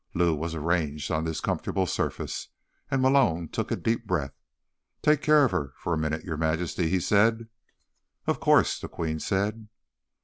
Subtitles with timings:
[0.15, 2.47] Lou was arranged on this comfortable surface,
[2.89, 4.33] and Malone took a deep breath.
[5.03, 7.49] "Take care of her for a minute, Your Majesty," he said.
[8.25, 9.67] "Of course," the Queen said.